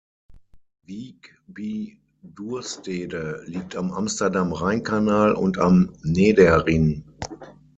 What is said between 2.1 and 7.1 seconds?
Duurstede liegt am Amsterdam-Rhein-Kanal und am Nederrijn.